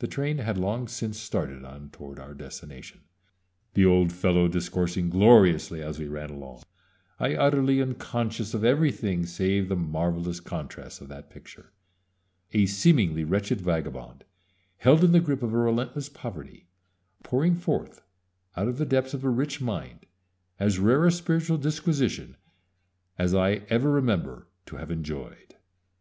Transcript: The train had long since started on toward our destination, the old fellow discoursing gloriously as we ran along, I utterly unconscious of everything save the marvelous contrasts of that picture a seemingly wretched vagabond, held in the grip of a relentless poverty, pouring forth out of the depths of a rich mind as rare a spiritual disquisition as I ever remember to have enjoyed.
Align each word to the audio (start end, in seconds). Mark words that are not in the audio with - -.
The 0.00 0.08
train 0.08 0.38
had 0.38 0.58
long 0.58 0.88
since 0.88 1.16
started 1.16 1.64
on 1.64 1.90
toward 1.90 2.18
our 2.18 2.34
destination, 2.34 3.02
the 3.74 3.84
old 3.86 4.12
fellow 4.12 4.48
discoursing 4.48 5.10
gloriously 5.10 5.80
as 5.80 5.96
we 6.00 6.08
ran 6.08 6.30
along, 6.30 6.64
I 7.20 7.36
utterly 7.36 7.80
unconscious 7.80 8.52
of 8.52 8.64
everything 8.64 9.24
save 9.26 9.68
the 9.68 9.76
marvelous 9.76 10.40
contrasts 10.40 11.00
of 11.00 11.06
that 11.10 11.30
picture 11.30 11.72
a 12.52 12.66
seemingly 12.66 13.22
wretched 13.22 13.60
vagabond, 13.60 14.24
held 14.78 15.04
in 15.04 15.12
the 15.12 15.20
grip 15.20 15.44
of 15.44 15.54
a 15.54 15.56
relentless 15.56 16.08
poverty, 16.08 16.66
pouring 17.22 17.54
forth 17.54 18.02
out 18.56 18.66
of 18.66 18.76
the 18.78 18.84
depths 18.84 19.14
of 19.14 19.22
a 19.22 19.30
rich 19.30 19.60
mind 19.60 20.04
as 20.58 20.80
rare 20.80 21.06
a 21.06 21.12
spiritual 21.12 21.58
disquisition 21.58 22.36
as 23.18 23.36
I 23.36 23.62
ever 23.68 23.88
remember 23.92 24.48
to 24.66 24.78
have 24.78 24.90
enjoyed. 24.90 25.54